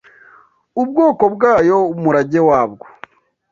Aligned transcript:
ubwoko 0.81 1.23
bwayo 1.35 1.77
umurage 1.93 2.39
wabwo 2.49 2.85